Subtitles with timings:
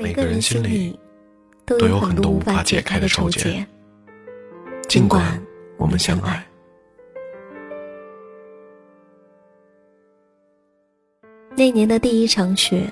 [0.00, 0.98] 每个人心里
[1.66, 3.64] 都有很多无法解开的愁结，
[4.88, 5.40] 尽管
[5.76, 6.42] 我们相爱。
[11.54, 12.90] 那年的第一场雪，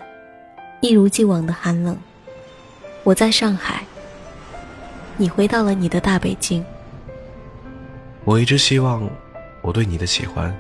[0.83, 1.97] 一如既往的寒冷。
[3.05, 3.83] 我在上海，
[5.17, 6.63] 你回到了你的大北京。
[8.25, 9.09] 我一直希望，
[9.63, 10.55] 我对你的喜欢，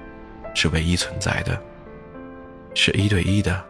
[0.55, 1.60] 是唯一存在的，
[2.72, 3.67] 是一对一的。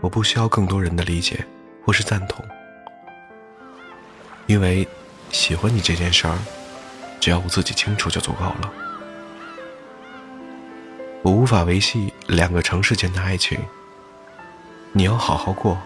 [0.00, 1.44] 我不需要更多人的理解
[1.84, 2.44] 或是赞同，
[4.46, 4.86] 因为
[5.30, 6.38] 喜欢你这件事儿，
[7.18, 8.72] 只要我自己清楚就足够了。
[11.22, 13.58] 我无法维系两个城市间的爱情，
[14.92, 15.76] 你要好好过。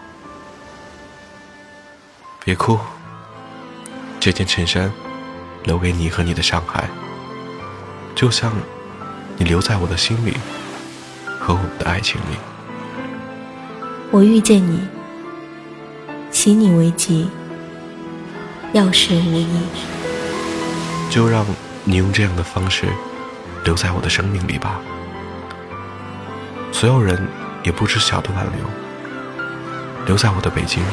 [2.43, 2.77] 别哭，
[4.19, 4.91] 这件衬衫
[5.63, 6.87] 留给你和你的上海，
[8.13, 8.53] 就像
[9.37, 10.37] 你留在我的心里
[11.39, 12.50] 和我们的爱情里。
[14.13, 14.77] 我遇见你，
[16.31, 17.29] 喜你为吉，
[18.73, 19.47] 要事无益。
[21.09, 21.45] 就让
[21.85, 22.87] 你用这样的方式
[23.63, 24.81] 留在我的生命里吧。
[26.73, 27.25] 所有人
[27.63, 28.65] 也不知晓的挽留，
[30.05, 30.83] 留在我的北京。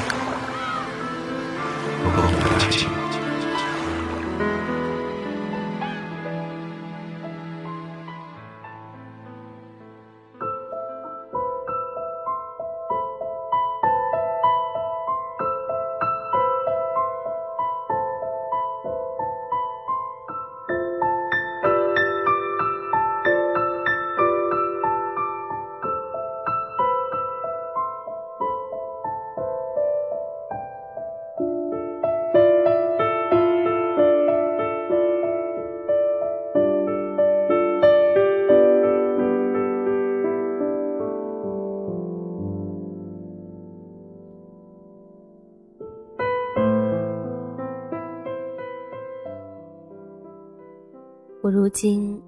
[51.69, 52.19] 如今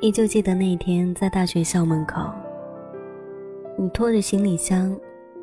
[0.00, 2.20] 依旧记得那一天在大学校门口，
[3.78, 4.92] 你拖着行李箱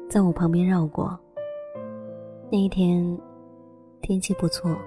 [0.10, 1.18] 在我旁边绕过。
[2.52, 3.18] 那一天
[4.02, 4.78] 天气不错，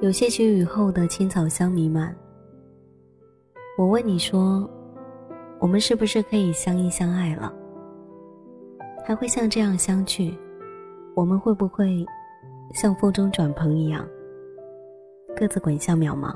[0.00, 2.16] 有些许雨后的青草香弥漫。
[3.76, 4.66] 我问你说
[5.60, 7.52] ：“我们是不是可以相依相爱了？
[9.04, 10.34] 还会像这样相聚？
[11.14, 12.02] 我们会不会
[12.72, 14.08] 像风中转蓬一样？”
[15.36, 16.34] 各自滚向渺茫。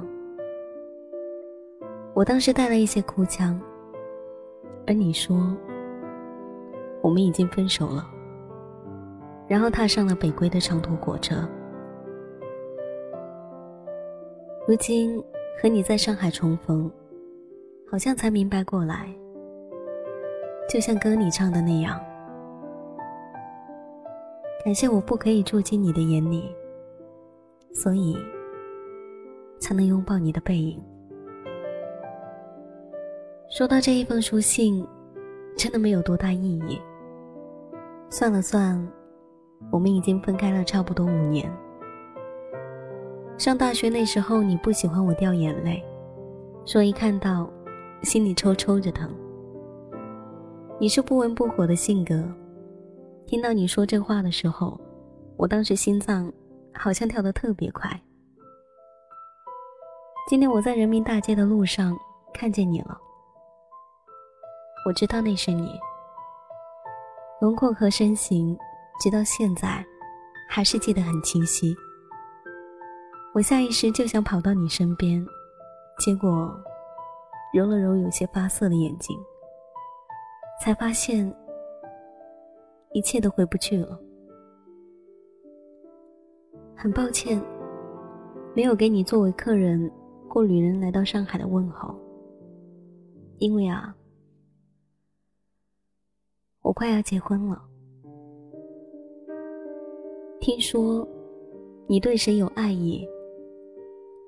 [2.20, 3.58] 我当时带了一些哭腔，
[4.86, 5.56] 而你说
[7.00, 8.06] 我们已经分手了，
[9.48, 11.48] 然后踏上了北归的长途火车。
[14.68, 15.18] 如今
[15.62, 16.92] 和你在上海重逢，
[17.90, 19.08] 好像才明白过来，
[20.68, 21.98] 就像歌里唱的那样，
[24.62, 26.54] 感谢我不可以住进你的眼里，
[27.72, 28.14] 所以。
[29.58, 30.82] 才能拥抱你的背影。
[33.50, 34.86] 说到这一封书信，
[35.56, 36.80] 真的没有多大意义。
[38.08, 38.80] 算了算，
[39.72, 41.52] 我们已经分开了差不多五年。
[43.36, 45.82] 上大学那时候，你不喜欢我掉眼泪，
[46.64, 47.50] 说一看到，
[48.02, 49.10] 心里抽抽着疼。
[50.78, 52.22] 你是不温不火的性格，
[53.26, 54.80] 听到你说这话的时候，
[55.36, 56.32] 我当时心脏
[56.72, 57.90] 好像跳得特别快。
[60.28, 61.98] 今天我在人民大街的路上
[62.32, 62.96] 看见你了，
[64.86, 65.78] 我知道那是你，
[67.40, 68.56] 轮廓和身形，
[69.00, 69.84] 直到现在
[70.48, 71.74] 还是记得很清晰。
[73.34, 75.24] 我下意识就想跑到你身边，
[75.98, 76.50] 结果
[77.52, 79.18] 揉了揉有些发涩的眼睛，
[80.62, 81.32] 才发现
[82.92, 83.98] 一切都回不去了。
[86.74, 87.40] 很抱歉，
[88.56, 89.90] 没有给你作为客人。
[90.32, 91.92] 或旅人来到上海的问候，
[93.38, 93.92] 因为啊，
[96.70, 97.60] 我快要结婚了。
[100.38, 101.06] 听说
[101.88, 103.04] 你对谁有爱意，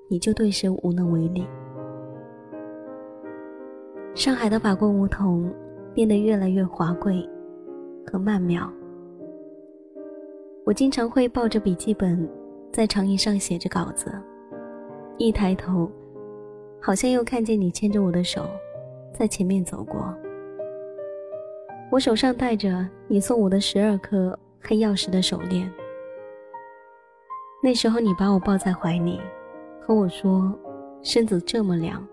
[0.09, 1.47] 你就对谁无能为力。
[4.13, 5.49] 上海的法国梧桐
[5.93, 7.25] 变得越来越华贵
[8.05, 8.69] 和曼妙。
[10.65, 12.29] 我经常会抱着笔记本，
[12.73, 14.11] 在长椅上写着稿子。
[15.17, 15.89] 一抬头，
[16.81, 18.45] 好像又看见你牵着我的手，
[19.13, 20.13] 在前面走过。
[21.93, 25.71] 我手上戴着你送我的十二颗黑曜石的手链。
[27.61, 29.21] 那时候你把我抱在怀里，
[29.79, 30.51] 和我说
[31.03, 32.03] ：“身子这么凉，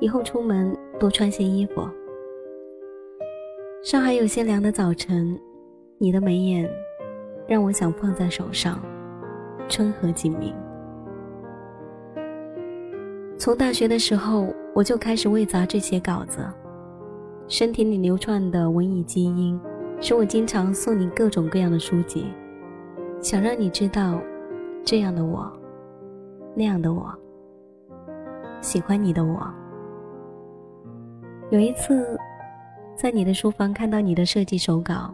[0.00, 1.86] 以后出门多穿些衣服。”
[3.84, 5.38] 上海有些凉的早晨，
[5.98, 6.66] 你的眉眼
[7.46, 8.80] 让我想放在手上，
[9.68, 10.54] 春和景明。
[13.36, 16.40] 从大学的时候，我就开始为杂志写稿子，
[17.50, 19.60] 身体里流窜的文艺基因，
[20.00, 22.26] 使我经常送你各种各样的书籍，
[23.20, 24.20] 想让你知道，
[24.84, 25.50] 这样的我，
[26.54, 27.12] 那样的我，
[28.60, 29.52] 喜欢你的我。
[31.50, 32.16] 有一次，
[32.94, 35.12] 在你的书房看到你的设计手稿，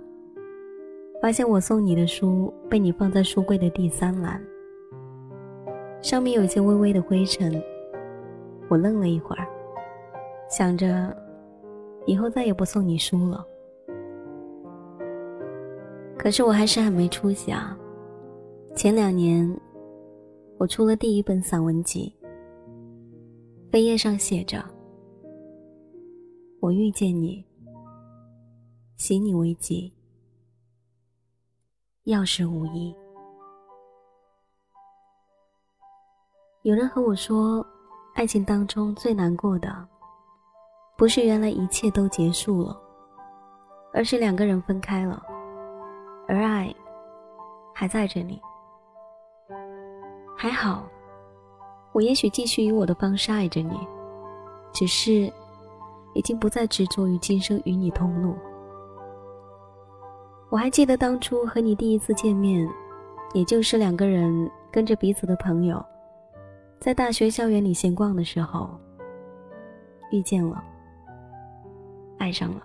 [1.22, 4.38] 发现我送你的书被你放在书柜的第三栏，
[6.02, 7.50] 上面有些微微的灰尘。
[8.68, 9.46] 我愣了一会儿，
[10.50, 11.16] 想着
[12.06, 13.44] 以后再也不送你书了。
[16.16, 17.76] 可是我还是很没出息啊！
[18.74, 19.46] 前两年，
[20.58, 22.10] 我出了第一本散文集，
[23.70, 24.64] 扉页上写着
[26.60, 27.44] ：“我遇见你，
[28.96, 29.92] 喜你为吉，
[32.06, 32.96] 钥匙无一。”
[36.62, 37.62] 有人和我说。
[38.16, 39.86] 爱情当中最难过的，
[40.96, 42.76] 不是原来一切都结束了，
[43.92, 45.22] 而是两个人分开了，
[46.26, 46.74] 而爱
[47.74, 48.40] 还在这里。
[50.34, 50.84] 还好，
[51.92, 53.78] 我也许继续以我的方式爱着你，
[54.72, 55.30] 只是
[56.14, 58.34] 已经不再执着于今生与你同路。
[60.48, 62.66] 我还记得当初和你第一次见面，
[63.34, 65.84] 也就是两个人跟着彼此的朋友。
[66.78, 68.70] 在大学校园里闲逛的时候，
[70.12, 70.62] 遇见了，
[72.18, 72.62] 爱上了。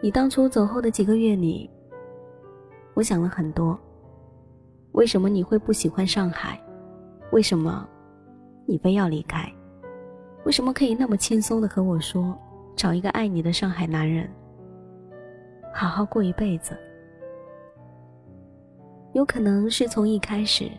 [0.00, 1.68] 你当初走后的几个月里，
[2.94, 3.78] 我想了很多。
[4.92, 6.60] 为什么你会不喜欢上海？
[7.30, 7.86] 为什么
[8.66, 9.52] 你非要离开？
[10.44, 12.36] 为什么可以那么轻松的和我说，
[12.74, 14.28] 找一个爱你的上海男人，
[15.74, 16.76] 好好过一辈子？
[19.14, 20.70] 有可能是从一开始，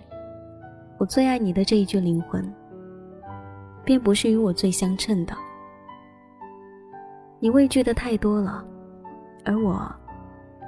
[0.98, 2.52] 我最爱你的这一句灵魂，
[3.90, 5.36] 便不是与我最相称的。
[7.40, 8.64] 你畏惧的太多了，
[9.44, 9.92] 而我，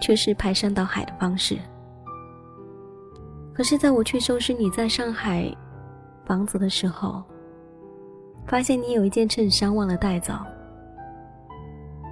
[0.02, 1.56] 却是排山倒海的方式。
[3.54, 5.56] 可是，在我去收拾你在上海
[6.26, 7.24] 房子的时候，
[8.48, 10.34] 发现你有一件衬衫忘了带走。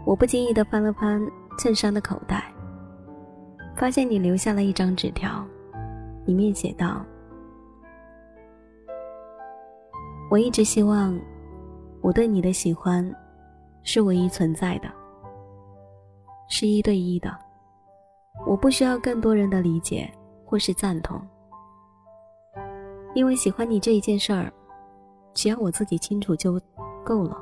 [0.06, 1.20] 我不经意的翻了翻
[1.58, 2.54] 衬衫的口袋。
[3.76, 5.44] 发现你留下了一张纸条，
[6.28, 7.04] 里面写道
[10.30, 11.20] ：“我一直希望，
[12.02, 13.04] 我对你的喜欢，
[13.82, 14.88] 是唯一存在的，
[16.48, 17.36] 是一对一的。
[18.46, 20.08] 我不需要更多人的理解
[20.46, 21.20] 或是赞同，
[23.16, 24.54] 因为喜欢你这一件事儿，
[25.34, 26.62] 只要我自己清楚就
[27.04, 27.36] 够了。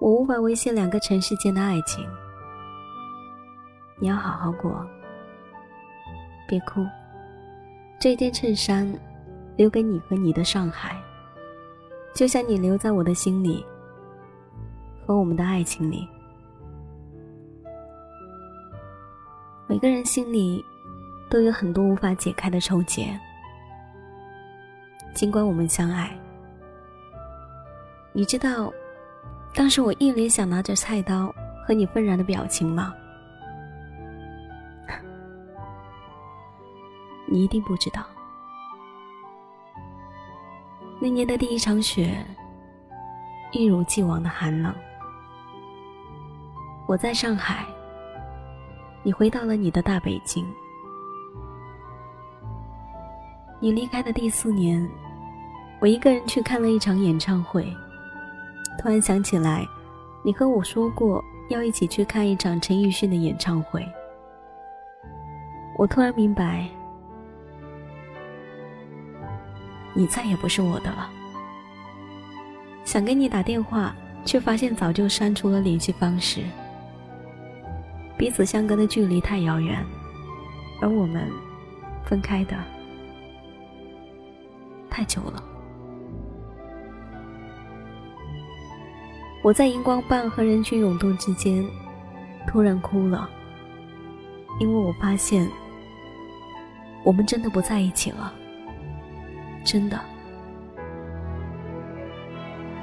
[0.00, 2.08] 我无法维系两个城市间的爱情。”
[4.00, 4.86] 你要好好过，
[6.46, 6.86] 别哭。
[7.98, 8.88] 这件衬衫
[9.56, 10.96] 留给你和你的上海，
[12.14, 13.64] 就像你留在我的心里
[15.06, 16.06] 和我们的爱情里。
[19.66, 20.64] 每个人心里
[21.30, 23.16] 都有很多无法解开的愁结，
[25.14, 26.10] 尽管我们相爱。
[28.12, 28.72] 你知道，
[29.54, 31.32] 当时我一脸想拿着菜刀
[31.66, 32.94] 和你愤然的表情吗？
[37.28, 38.02] 你一定不知道，
[41.00, 42.24] 那年的第一场雪，
[43.52, 44.74] 一如既往的寒冷。
[46.86, 47.64] 我在上海，
[49.04, 50.44] 你回到了你的大北京。
[53.60, 54.88] 你离开的第四年，
[55.80, 57.72] 我一个人去看了一场演唱会。
[58.80, 59.64] 突然想起来，
[60.24, 63.86] 你和我说过要一起去看一场陈奕迅的演唱会。
[65.76, 66.68] 我突然明白。
[69.94, 71.10] 你再也不是我的了。
[72.84, 76.42] 想给你打电话，却发现早就删除了联系方式。
[78.16, 79.84] 彼此相隔的距离太遥远，
[80.80, 81.30] 而我们
[82.04, 82.56] 分开的
[84.90, 85.42] 太久了。
[89.42, 91.64] 我在荧光棒和人群涌动之间，
[92.46, 93.28] 突然哭了，
[94.58, 95.48] 因为我发现，
[97.04, 98.34] 我们真的不在一起了。
[99.68, 100.00] 真的。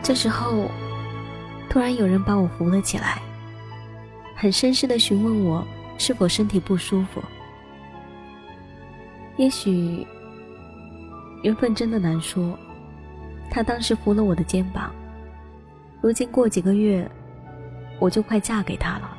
[0.03, 0.69] 这时候
[1.67, 3.19] 突然有人把我扶了起来
[4.35, 5.65] 很绅士的询问我
[5.97, 7.23] 是否身体不舒服。
[9.35, 10.05] 也许
[11.41, 12.55] 缘分真的难说
[13.49, 14.93] 他当时扶了我的肩膀
[16.01, 17.09] 如今过几个月
[17.99, 19.17] 我就快嫁给他了。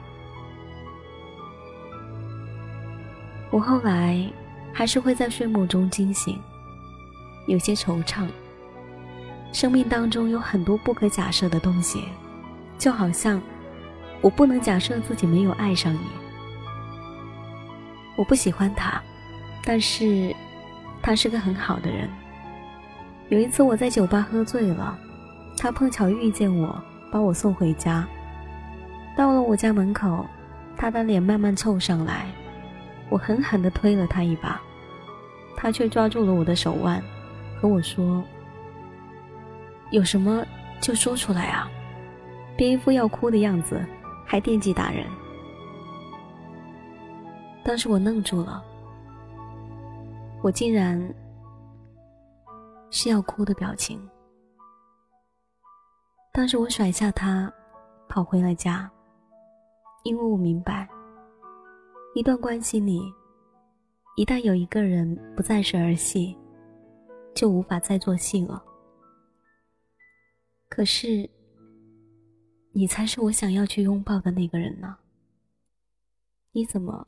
[3.51, 4.25] 我后来
[4.73, 6.41] 还是会在睡梦中惊醒
[7.47, 8.27] 有些惆怅。
[9.53, 12.05] 生命当中有很多不可假设的东西，
[12.79, 13.41] 就好像
[14.21, 16.01] 我不能假设自己没有爱上你。
[18.17, 19.01] 我不喜欢他，
[19.65, 20.35] 但是
[21.01, 22.09] 他是个很好的人。
[23.29, 24.97] 有一次我在酒吧喝醉了，
[25.57, 28.07] 他碰巧遇见我，把我送回家。
[29.17, 30.27] 到了我家门口，
[30.77, 32.27] 他的脸慢慢凑上来，
[33.09, 34.61] 我狠狠地推了他一把，
[35.57, 37.03] 他却抓住了我的手腕，
[37.61, 38.23] 和我说
[39.91, 40.45] ：“有什么
[40.81, 41.69] 就说出来啊，
[42.57, 43.85] 别一副要哭的样子，
[44.25, 45.07] 还惦记打人。”
[47.65, 48.63] 当时我愣住了，
[50.43, 51.15] 我竟然。
[52.89, 54.01] 是要哭的表情。
[56.33, 57.53] 当时我甩下他，
[58.09, 58.89] 跑回了家，
[60.05, 60.89] 因为我明白，
[62.15, 63.03] 一段关系里，
[64.17, 66.35] 一旦有一个人不再是儿戏，
[67.37, 68.65] 就无法再做戏了。
[70.71, 71.29] 可是，
[72.73, 74.97] 你才是我想要去拥抱的那个人呢。
[76.53, 77.07] 你怎么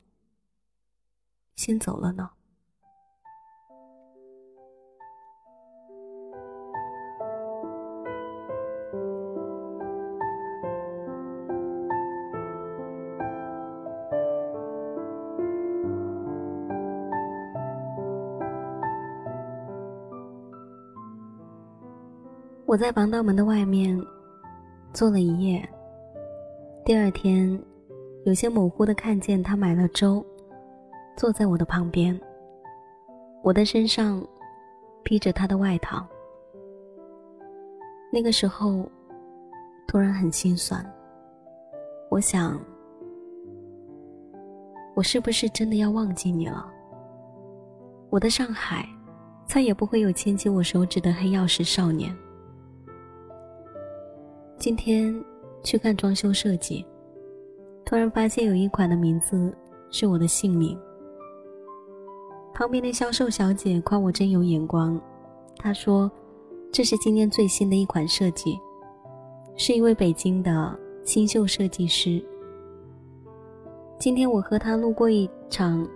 [1.55, 2.29] 先走了呢？
[22.69, 23.99] 我在防盗门的外面
[24.93, 25.67] 坐了一夜。
[26.85, 27.59] 第二天，
[28.25, 30.23] 有些模糊的看见他买了粥，
[31.17, 32.17] 坐在我的旁边。
[33.41, 34.23] 我的身上
[35.01, 36.05] 披着他的外套。
[38.13, 38.87] 那个时候，
[39.87, 40.85] 突然很心酸。
[42.11, 42.61] 我想，
[44.93, 46.71] 我是不是真的要忘记你了？
[48.11, 48.87] 我的上海，
[49.47, 52.15] 再也不会有牵起我手指的黑曜石少年。
[54.59, 55.15] 今天
[55.63, 56.85] 去看装修设计，
[57.85, 59.55] 突然发现有一款的名字
[59.89, 60.77] 是我的姓名。
[62.53, 64.99] 旁边的销售小姐夸我真有眼光，
[65.55, 66.11] 她说
[66.73, 68.59] 这是今天最新的一款设计，
[69.55, 72.21] 是一位北京的新秀设计师。
[73.97, 75.87] 今天我和他路过一场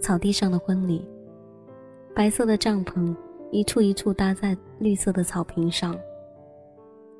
[0.00, 1.08] 草地上的婚礼，
[2.12, 3.14] 白色的帐篷
[3.52, 5.96] 一处一处搭在绿色的草坪上。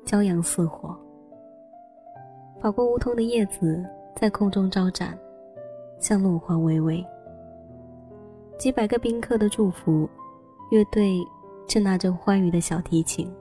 [0.05, 0.95] 骄阳似火，
[2.61, 3.83] 跑过梧桐的叶子
[4.15, 5.17] 在空中招展，
[5.99, 7.03] 像落花微微。
[8.57, 10.07] 几百个宾客的祝福，
[10.69, 11.17] 乐队
[11.67, 13.33] 正拿着欢愉的小提琴。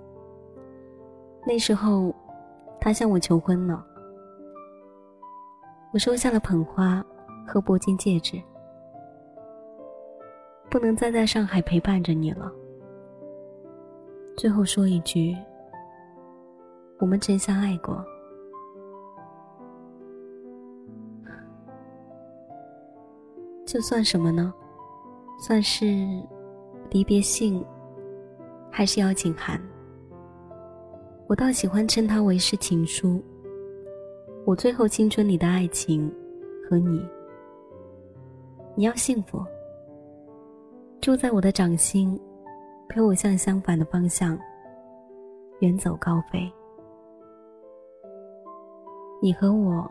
[1.47, 2.13] 那时候，
[2.81, 3.85] 他向我求婚了，
[5.93, 7.05] 我收下了捧花
[7.47, 8.41] 和铂金戒指，
[10.71, 12.51] 不能再在上海陪伴着你了。
[14.35, 15.37] 最后说一句。
[17.05, 18.03] 我们真相爱过，
[23.67, 24.55] 这算什么呢？
[25.39, 25.85] 算是
[26.89, 27.63] 离别信，
[28.71, 29.61] 还是邀请函？
[31.27, 33.23] 我倒喜欢称它为是情书。
[34.47, 36.11] 我最后青春里的爱情
[36.67, 37.07] 和你，
[38.75, 39.45] 你要幸福，
[41.03, 42.19] 住在我的掌心，
[42.89, 44.39] 陪我向相反的方向
[45.59, 46.51] 远走高飞。
[49.25, 49.91] 你和我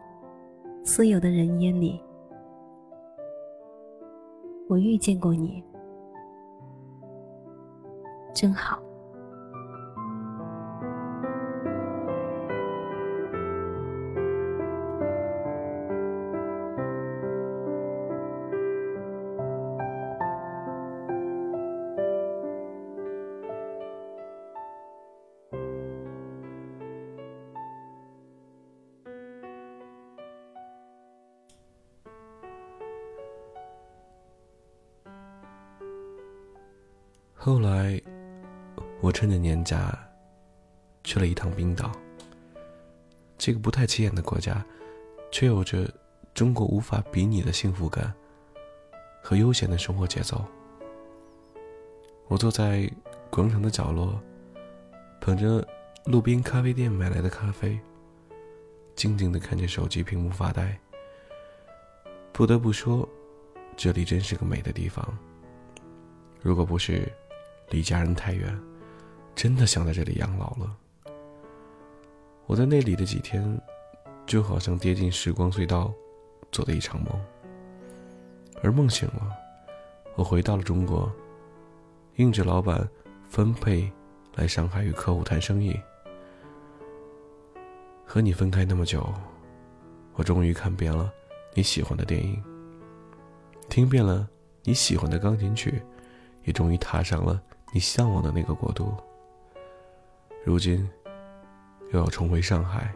[0.84, 2.00] 所有的人烟里，
[4.70, 5.64] 我遇见过你，
[8.32, 8.83] 真好。
[37.46, 38.02] 后来，
[39.02, 39.94] 我趁着年假
[41.04, 41.92] 去了一趟冰岛。
[43.38, 44.66] 这个不太起眼的国家，
[45.30, 45.86] 却有着
[46.34, 48.14] 中国无法比拟的幸福感
[49.22, 50.42] 和悠闲的生活节奏。
[52.30, 52.90] 我坐在
[53.30, 54.18] 广场的角落，
[55.20, 55.68] 捧着
[56.06, 57.78] 路边咖啡店买来的咖啡，
[58.96, 60.80] 静静的看着手机屏幕发呆。
[62.32, 63.06] 不得不说，
[63.76, 65.06] 这里真是个美的地方。
[66.42, 67.12] 如果不是……
[67.70, 68.60] 离家人太远，
[69.36, 70.78] 真的想在这里养老了。
[72.46, 73.60] 我在那里的几天，
[74.26, 75.94] 就好像跌进时光隧道，
[76.52, 77.10] 做的一场梦。
[78.62, 79.32] 而梦醒了，
[80.16, 81.12] 我回到了中国，
[82.16, 82.88] 应着老板
[83.28, 83.92] 分配
[84.36, 85.78] 来上海与客户谈生意。
[88.06, 89.12] 和你分开那么久，
[90.14, 91.12] 我终于看遍了
[91.56, 92.42] 你喜欢的电影，
[93.70, 94.30] 听遍了
[94.64, 95.82] 你喜欢的钢琴曲，
[96.44, 97.42] 也终于踏上了
[97.74, 98.94] 你向往的那个国度。
[100.44, 100.90] 如今，
[101.92, 102.94] 又要重回上海，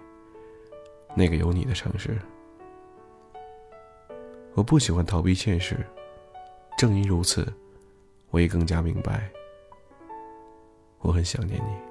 [1.16, 2.18] 那个有你的城市。
[4.54, 5.78] 我不喜欢逃避现实，
[6.78, 7.48] 正因如此，
[8.32, 9.30] 我也更加明白，
[11.00, 11.88] 我很想念你。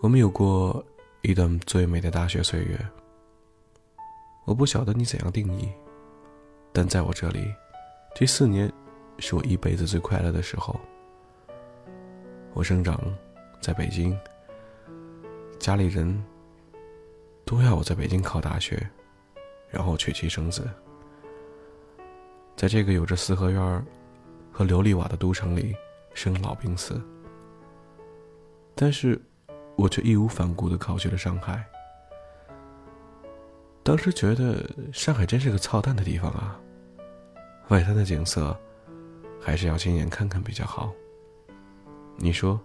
[0.00, 0.84] 我们有过
[1.22, 2.78] 一段最美的大学岁月。
[4.44, 5.68] 我不晓得你怎样定义，
[6.76, 7.54] 但在我这里，
[8.14, 8.70] 这四年
[9.18, 10.78] 是我一辈子最快乐的时候。
[12.52, 13.00] 我生长
[13.62, 14.14] 在北京，
[15.58, 16.22] 家里人
[17.46, 18.86] 都要我在北京考大学，
[19.70, 20.68] 然后娶妻生子。
[22.54, 23.86] 在这个有着四合院
[24.52, 25.74] 和琉璃瓦的都城里，
[26.12, 27.00] 生老病死。
[28.74, 29.18] 但是。
[29.78, 31.62] 我却义无反顾的考去了上海。
[33.82, 36.58] 当时觉得上海真是个操蛋的地方啊！
[37.68, 38.56] 外滩的景色，
[39.40, 40.92] 还是要亲眼看看比较好。
[42.16, 42.60] 你说，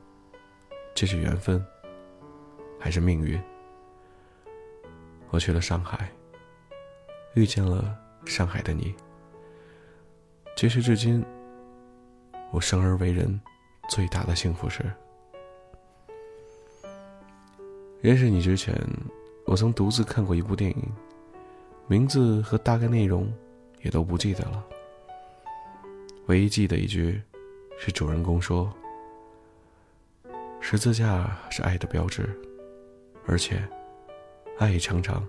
[0.93, 1.65] 这是缘分，
[2.79, 3.41] 还是命运？
[5.31, 6.07] 我去了上海，
[7.33, 8.93] 遇见了上海的你。
[10.55, 11.25] 这是至今
[12.51, 13.41] 我生而为人
[13.89, 14.83] 最大的幸福事。
[18.01, 18.75] 认识你之前，
[19.47, 20.91] 我曾独自看过一部电影，
[21.87, 23.33] 名字和大概内容
[23.81, 24.63] 也都不记得了。
[26.27, 27.21] 唯一记得一句，
[27.77, 28.71] 是主人公说
[30.61, 32.29] ：“十字架是爱的标志，
[33.25, 33.61] 而且，
[34.57, 35.27] 爱常常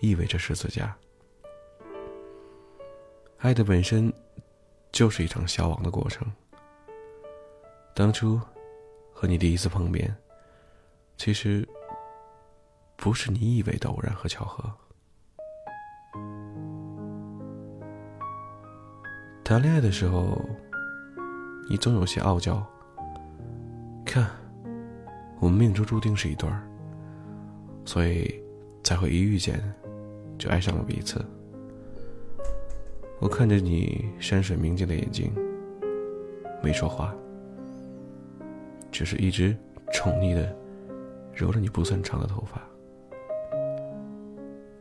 [0.00, 0.96] 意味着十字架。
[3.38, 4.12] 爱的本身
[4.92, 6.26] 就是一场消亡的过程。
[7.94, 8.40] 当初
[9.12, 10.14] 和你第一次碰面，
[11.16, 11.66] 其实……”
[12.94, 14.72] 不是你以为的偶然和巧合。
[19.52, 20.40] 谈恋爱的时候，
[21.68, 22.66] 你总有些傲娇。
[24.02, 24.30] 看，
[25.40, 26.62] 我们命中注定是一对儿，
[27.84, 28.42] 所以
[28.82, 29.62] 才会一遇见
[30.38, 31.22] 就爱上了彼此。
[33.20, 35.30] 我看着你山水明镜的眼睛，
[36.62, 37.14] 没说话，
[38.90, 39.54] 只是一直
[39.92, 40.50] 宠溺的
[41.34, 42.58] 揉着你不算长的头发。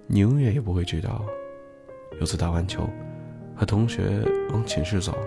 [0.08, 1.26] 你永远也不会知道，
[2.22, 2.90] 有次打完球，
[3.56, 5.18] 和同学往寝室走，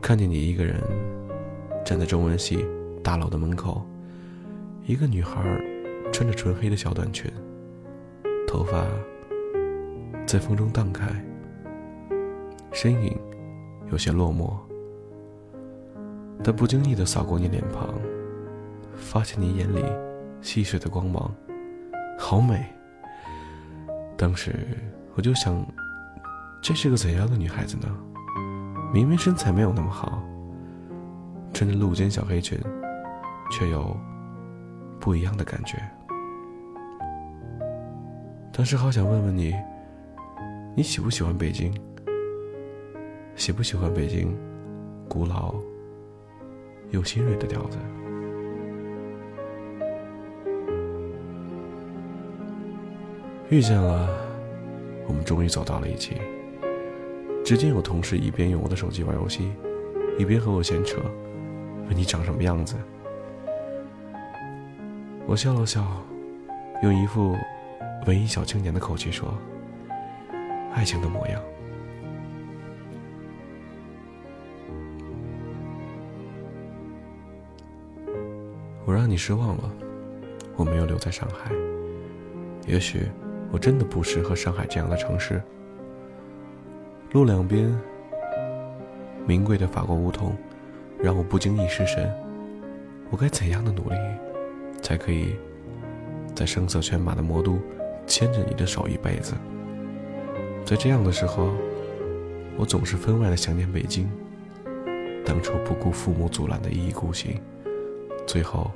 [0.00, 0.80] 看见你一个人
[1.84, 2.64] 站在中文系
[3.02, 3.84] 大楼的门口，
[4.84, 5.42] 一个女孩
[6.12, 7.30] 穿着纯黑的小短裙，
[8.46, 8.86] 头发
[10.26, 11.06] 在风中荡开，
[12.72, 13.18] 身影
[13.90, 14.54] 有些落寞，
[16.44, 17.94] 但不经意的扫过你脸庞，
[18.94, 19.82] 发现你眼里
[20.40, 21.34] 细碎的光芒，
[22.18, 22.64] 好美。
[24.16, 24.54] 当时
[25.14, 25.54] 我就想，
[26.66, 27.86] 这是个怎样的女孩子呢？
[28.92, 30.20] 明明身材没有那么好，
[31.54, 32.58] 穿着露肩小黑裙，
[33.52, 33.96] 却有
[34.98, 35.80] 不一样的感觉。
[38.52, 39.54] 当时好想问问你，
[40.74, 41.72] 你喜不喜欢北京？
[43.36, 44.36] 喜不喜欢北京
[45.08, 45.54] 古老
[46.90, 47.78] 又新锐的调子？
[53.50, 54.08] 遇见了，
[55.06, 56.16] 我们终于走到了一起。
[57.46, 59.52] 只见有同事一边用我的手机玩游戏，
[60.18, 61.00] 一边和我闲扯，
[61.86, 62.74] 问你长什么样子。
[65.28, 65.86] 我笑了笑，
[66.82, 67.36] 用一副
[68.04, 69.32] 文艺小青年的口气说
[70.74, 71.40] ：“爱情的模样。”
[78.84, 79.72] 我让你失望了，
[80.56, 81.52] 我没有留在上海，
[82.66, 83.06] 也许。
[83.52, 85.40] 我真的不适合上海这样的城市。
[87.16, 87.74] 路两边
[89.26, 90.36] 名贵的法国梧桐，
[91.02, 92.12] 让我不经意失神。
[93.08, 93.96] 我该怎样的努力，
[94.82, 95.34] 才可以
[96.34, 97.58] 在声色犬马的魔都
[98.06, 99.32] 牵着你的手一辈子？
[100.62, 101.54] 在这样的时候，
[102.54, 104.06] 我总是分外的想念北京。
[105.24, 107.40] 当初不顾父母阻拦的一意孤行，
[108.26, 108.70] 最后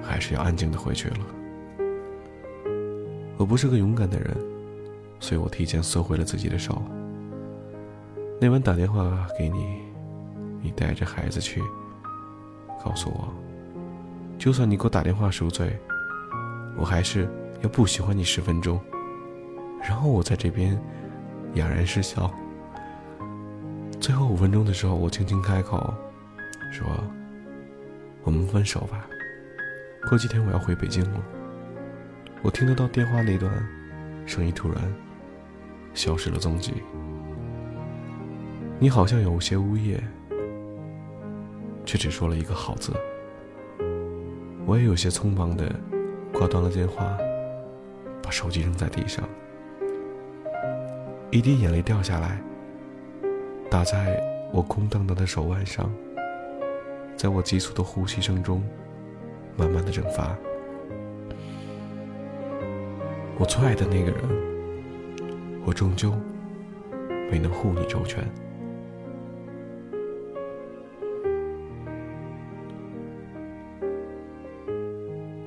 [0.00, 1.16] 还是要安静的回去了。
[3.36, 4.28] 我不是个勇敢的人，
[5.18, 6.80] 所以我提前收回了自己的手。
[8.42, 9.80] 那晚打电话给你，
[10.60, 11.62] 你带着孩子去，
[12.84, 13.32] 告诉我，
[14.36, 15.78] 就算你给我打电话赎罪，
[16.76, 17.28] 我还是
[17.60, 18.80] 要不喜欢你十分钟，
[19.80, 20.76] 然后我在这边
[21.54, 22.28] 哑然失笑。
[24.00, 25.94] 最后五分钟的时候，我轻轻开口
[26.72, 26.84] 说
[28.26, 29.06] ：“我们分手吧，
[30.08, 31.22] 过几天我要回北京了。”
[32.42, 33.52] 我听得到电话那段
[34.26, 34.92] 声音突然
[35.94, 36.82] 消失了踪迹。
[38.82, 40.02] 你好像有些呜咽，
[41.84, 42.92] 却只说了一个“好”字。
[44.66, 45.72] 我也有些匆忙的
[46.32, 47.16] 挂断了电话，
[48.20, 49.22] 把手机扔在地上，
[51.30, 52.42] 一滴眼泪掉下来，
[53.70, 54.20] 打在
[54.52, 55.88] 我空荡荡的手腕上，
[57.16, 58.64] 在我急促的呼吸声中，
[59.56, 60.36] 慢慢的蒸发。
[63.38, 64.24] 我最爱的那个人，
[65.64, 66.12] 我终究
[67.30, 68.24] 没能护你周全。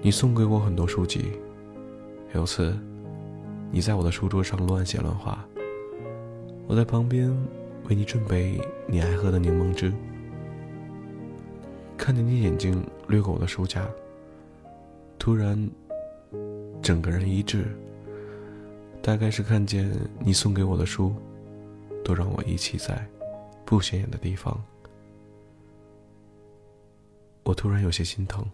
[0.06, 1.32] 你送给我很多书籍，
[2.36, 2.78] 有次，
[3.72, 5.44] 你在我的书桌上乱写乱画，
[6.68, 7.36] 我在旁边
[7.89, 9.91] 为你准备你爱喝的柠檬汁。
[11.98, 13.84] 看见你眼睛掠过我的书架，
[15.18, 15.68] 突然，
[16.84, 17.65] 整个人一滞。
[19.02, 21.15] 大概是看见你送给我的书，
[22.04, 23.04] 都让我遗弃在
[23.65, 24.63] 不显眼的地方，
[27.41, 28.46] 我突然有些心疼。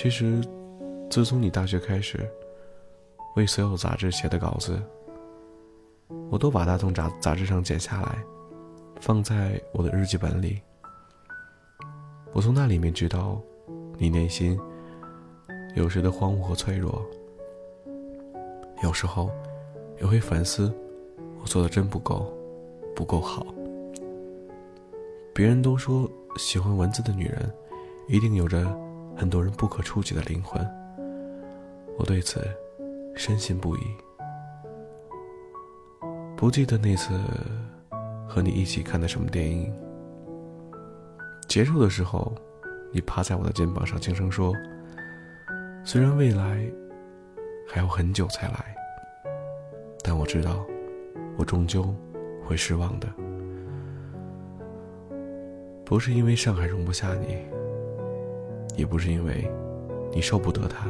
[0.00, 0.40] 其实，
[1.10, 2.24] 自从你大学开始，
[3.34, 4.80] 为所有杂志写的稿子，
[6.30, 8.24] 我都把它从杂杂志上剪下来，
[9.00, 10.60] 放在我的日记本里。
[12.32, 13.40] 我从那里面知道，
[13.96, 14.56] 你内心
[15.74, 17.04] 有时的荒芜和脆弱，
[18.84, 19.32] 有时候
[20.00, 20.72] 也会反思，
[21.40, 22.32] 我做的真不够，
[22.94, 23.44] 不够好。
[25.34, 27.52] 别人都说，喜欢文字的女人，
[28.06, 28.64] 一定有着。
[29.18, 30.64] 很多人不可触及的灵魂，
[31.98, 32.40] 我对此
[33.16, 33.80] 深信不疑。
[36.36, 37.18] 不记得那次
[38.28, 39.74] 和你一起看的什么电影。
[41.48, 42.32] 结束的时候，
[42.92, 44.54] 你趴在我的肩膀上轻声说
[45.82, 46.64] ：“虽然未来
[47.66, 48.76] 还要很久才来，
[50.04, 50.64] 但我知道，
[51.36, 51.92] 我终究
[52.46, 53.08] 会失望的。
[55.84, 57.44] 不是因为上海容不下你。”
[58.78, 59.50] 也不是因为
[60.12, 60.86] 你受不得他，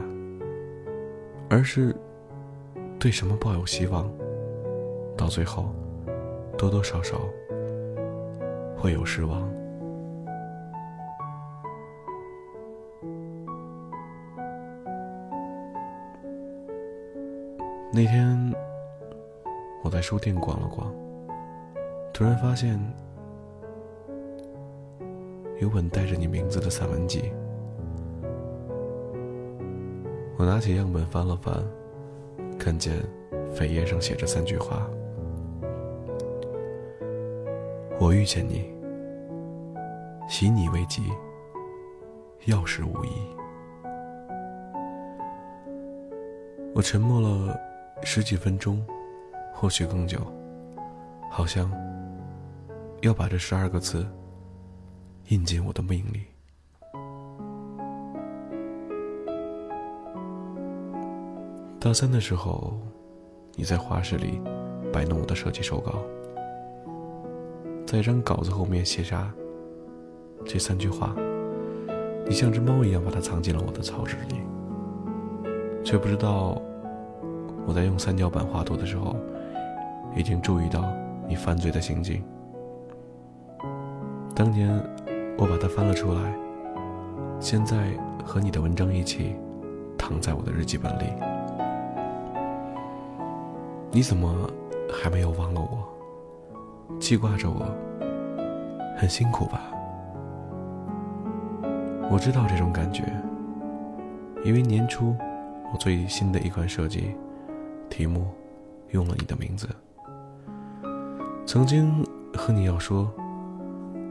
[1.49, 1.97] 而是
[2.99, 4.07] 对什么抱有希望，
[5.17, 5.71] 到最后
[6.59, 7.19] 多多少少
[8.77, 9.41] 会有失望。
[17.91, 18.55] 那天
[19.83, 20.95] 我在书店逛了逛，
[22.13, 22.79] 突然发现
[25.59, 27.33] 有本带着你名字的散文集。
[30.39, 31.53] 我拿起样本翻了翻，
[32.61, 32.95] 看见
[33.53, 34.89] 扉页上写着三句话
[37.99, 38.73] ：“我遇见你，
[40.29, 41.03] 喜你为吉，
[42.45, 43.09] 要事无疑。”
[46.73, 47.59] 我沉默了
[48.05, 48.81] 十几分钟，
[49.53, 50.21] 或许更久，
[51.29, 51.69] 好像
[53.01, 54.07] 要把这十二个字
[55.31, 56.27] 印进我的命里。
[61.81, 62.75] 大三的时候，
[63.55, 64.41] 你在画室里
[64.93, 66.03] 摆弄我的设计手稿，
[67.87, 69.33] 在一张稿子后面写下
[70.45, 71.15] 这三句话，
[72.27, 74.41] 你像只猫一样把它藏进了我的草纸里，
[75.85, 76.61] 却不知道
[77.65, 79.15] 我在用三角板画图的时候，
[80.17, 80.85] 已经注意到
[81.29, 82.21] 你犯罪的行径。
[84.35, 84.69] 当年
[85.39, 86.35] 我把它翻了出来，
[87.39, 87.93] 现在
[88.25, 89.37] 和你的文章一起
[89.97, 91.38] 躺在我的日记本里。
[93.91, 94.49] 你怎么
[94.93, 96.99] 还没有忘了我？
[97.01, 97.67] 记挂着我，
[98.97, 99.63] 很辛苦吧？
[102.11, 103.05] 我知道这种感觉，
[104.45, 105.17] 因为年初
[105.73, 107.15] 我最新的一款设计
[107.89, 108.27] 题目
[108.91, 109.67] 用了你的名字。
[111.47, 113.11] 曾经和你要说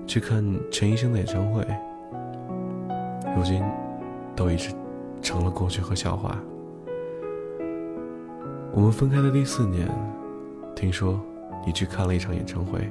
[0.08, 1.64] 去看陈医生的演唱会，
[3.36, 3.64] 如今
[4.36, 4.76] 都已经
[5.22, 6.36] 成了过去和笑话。
[8.78, 9.90] 我们分开的第四年，
[10.76, 11.20] 听说
[11.66, 12.88] 你去看了一场演唱会，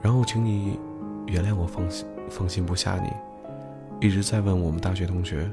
[0.00, 0.78] 然后请你
[1.26, 5.50] 原谅我放心放心不下你，一直在问我们大学同学，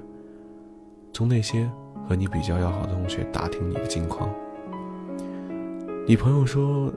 [1.11, 1.67] 从那些
[2.07, 4.29] 和你比较要好的同学打听你的近况。
[6.07, 6.93] 你朋友说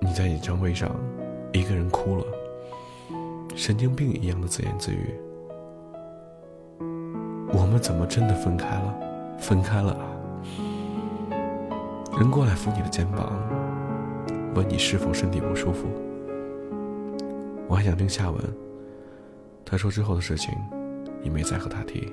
[0.00, 0.90] 你在演唱会上
[1.52, 2.24] 一个人哭了，
[3.54, 5.14] 神经病一样的自言自语。
[7.52, 8.98] 我们怎么真的分开了？
[9.36, 9.94] 分开了！
[12.20, 13.32] 人过来扶你的肩膀，
[14.54, 15.88] 问你是否身体不舒服。
[17.66, 18.38] 我还想听下文。
[19.64, 20.54] 他说之后的事情，
[21.22, 22.12] 你没再和他提。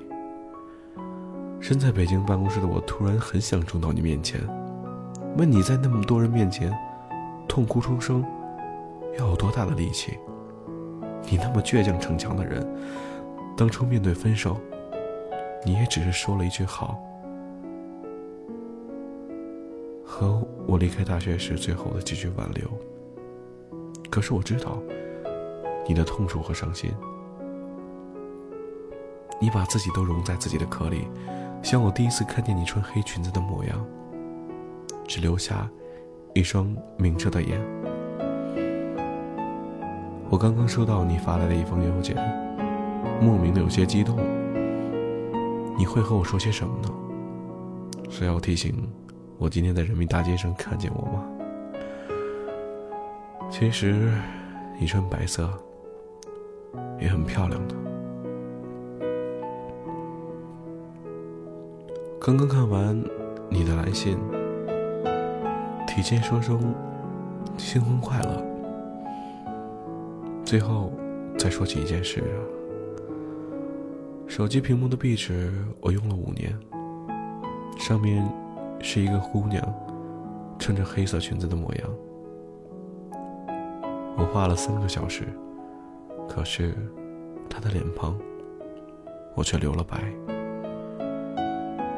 [1.60, 4.40] 身在北京办公室的我，突然很想冲到你面前，
[5.36, 6.74] 问你在那么多人面前
[7.46, 8.24] 痛哭出声，
[9.18, 10.16] 要有多大的力气？
[11.28, 12.66] 你那么倔强逞强的人，
[13.58, 14.56] 当初面对分手，
[15.66, 16.98] 你也只是说了一句好。
[20.18, 22.68] 和我离开大学时最后的几句挽留。
[24.10, 24.76] 可是我知道，
[25.86, 26.90] 你的痛楚和伤心。
[29.40, 31.06] 你把自己都融在自己的壳里，
[31.62, 33.86] 像我第一次看见你穿黑裙子的模样，
[35.06, 35.70] 只留下
[36.34, 37.60] 一双明澈的眼。
[40.28, 42.16] 我刚刚收到你发来的一封邮件，
[43.22, 44.16] 莫名的有些激动。
[45.78, 46.92] 你会和我说些什么呢？
[48.10, 48.74] 是要提醒
[49.38, 51.24] 我今天在人民大街上看见我吗？
[53.48, 54.12] 其实，
[54.80, 55.48] 你穿白色
[57.00, 57.74] 也很漂亮的。
[62.20, 63.00] 刚刚看完
[63.48, 64.18] 你的来信，
[65.86, 66.74] 提前说声
[67.56, 68.44] 新婚快乐。
[70.44, 70.92] 最后
[71.38, 72.24] 再说起一件事，
[74.26, 76.52] 手机屏幕的壁纸我用了五年，
[77.78, 78.28] 上面
[78.80, 79.62] 是一个姑娘
[80.58, 81.88] 穿着黑色裙子的模样，
[84.16, 85.24] 我画了三个小时，
[86.28, 86.74] 可是
[87.48, 88.18] 她的脸庞
[89.34, 89.98] 我却留了白。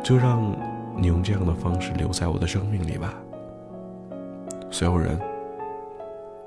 [0.02, 0.56] 就让
[0.96, 3.14] 你用这样的方式留在我的生命里吧。
[4.70, 5.20] 所有人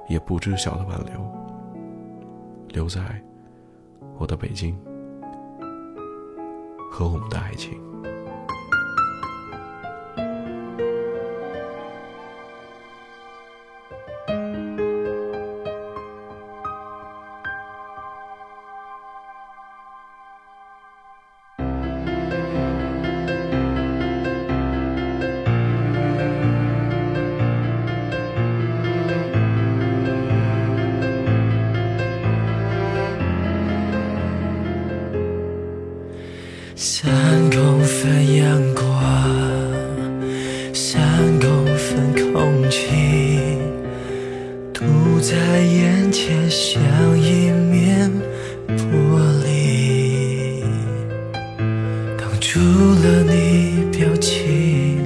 [0.10, 1.32] 也不知晓的挽留，
[2.69, 3.02] 留在
[4.17, 4.78] 我的北京
[6.91, 7.80] 和我们的爱情。
[52.44, 55.00] 挡住了你表情，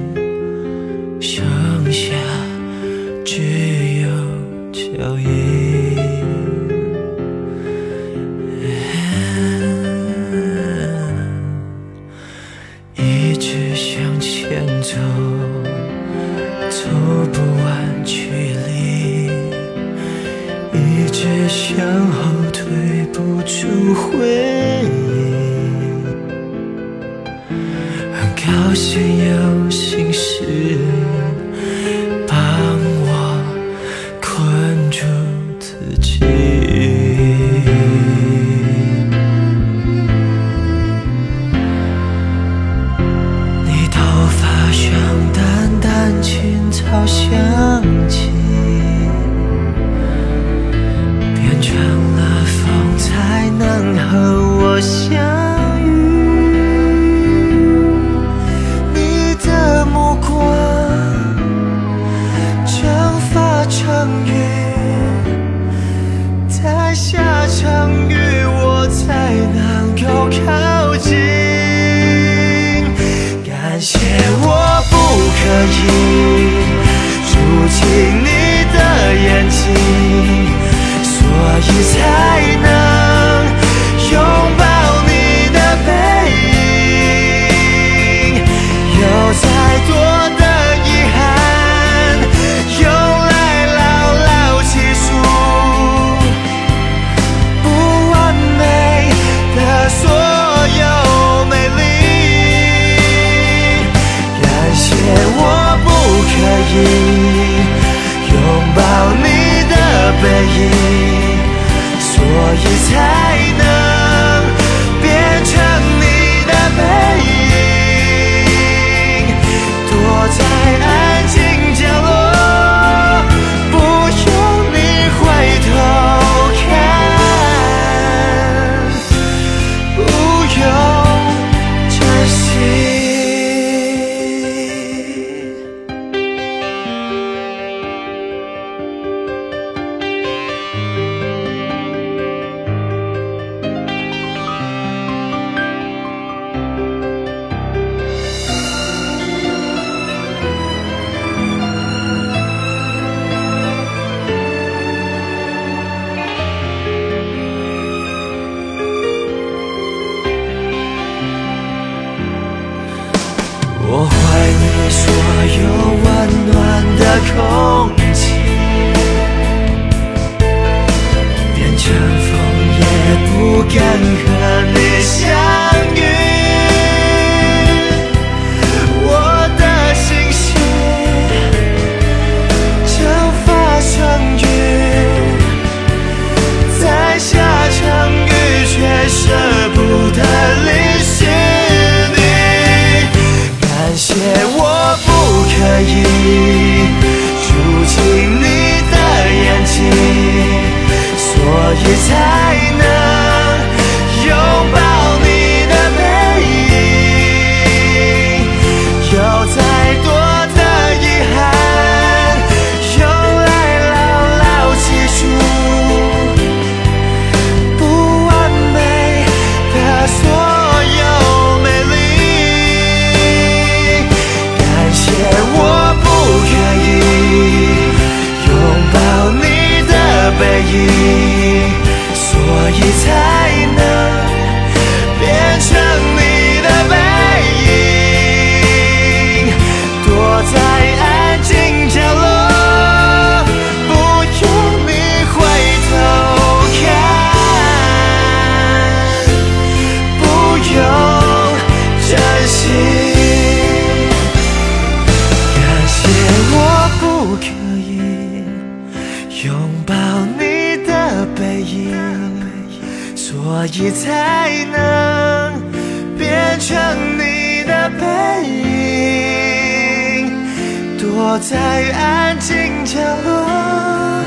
[271.78, 274.24] 在安静角落，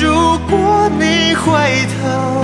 [0.00, 1.50] 如果你回
[2.00, 2.35] 头。